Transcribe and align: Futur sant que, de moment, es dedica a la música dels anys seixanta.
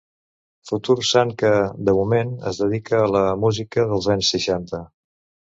Futur 0.69 0.95
sant 1.09 1.33
que, 1.41 1.51
de 1.89 1.95
moment, 1.97 2.31
es 2.53 2.63
dedica 2.63 2.99
a 3.03 3.11
la 3.17 3.23
música 3.45 3.87
dels 3.93 4.09
anys 4.17 4.33
seixanta. 4.37 4.83